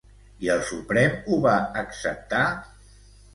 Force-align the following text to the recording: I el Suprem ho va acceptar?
I 0.45 0.47
el 0.53 0.63
Suprem 0.69 1.13
ho 1.33 1.37
va 1.43 1.53
acceptar? 1.83 2.41